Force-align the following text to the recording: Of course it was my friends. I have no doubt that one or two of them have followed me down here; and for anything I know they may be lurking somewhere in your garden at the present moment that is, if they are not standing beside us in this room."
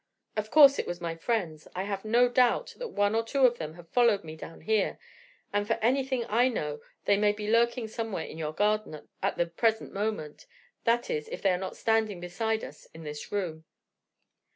Of 0.35 0.49
course 0.49 0.79
it 0.79 0.87
was 0.87 0.99
my 0.99 1.15
friends. 1.15 1.67
I 1.75 1.83
have 1.83 2.03
no 2.03 2.27
doubt 2.27 2.73
that 2.79 2.87
one 2.87 3.13
or 3.13 3.21
two 3.23 3.45
of 3.45 3.59
them 3.59 3.75
have 3.75 3.87
followed 3.91 4.23
me 4.23 4.35
down 4.35 4.61
here; 4.61 4.97
and 5.53 5.67
for 5.67 5.73
anything 5.75 6.25
I 6.27 6.47
know 6.49 6.81
they 7.05 7.17
may 7.17 7.31
be 7.33 7.51
lurking 7.51 7.87
somewhere 7.87 8.25
in 8.25 8.39
your 8.39 8.51
garden 8.51 9.07
at 9.21 9.37
the 9.37 9.45
present 9.45 9.93
moment 9.93 10.47
that 10.85 11.11
is, 11.11 11.27
if 11.29 11.43
they 11.43 11.51
are 11.51 11.57
not 11.59 11.77
standing 11.77 12.19
beside 12.19 12.63
us 12.63 12.87
in 12.95 13.03
this 13.03 13.31
room." 13.31 13.63